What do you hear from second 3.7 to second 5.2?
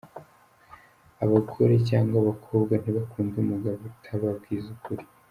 utababwiza ukuri.